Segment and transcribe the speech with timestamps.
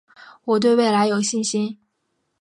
[0.45, 1.77] 我对未来有信心